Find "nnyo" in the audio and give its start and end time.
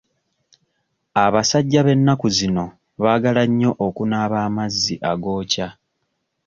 3.49-3.71